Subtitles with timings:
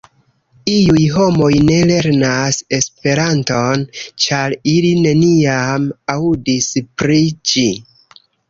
[0.75, 3.85] Iuj homoj ne lernas Esperanton,
[4.25, 7.69] ĉar ili neniam aŭdis pri ĝi.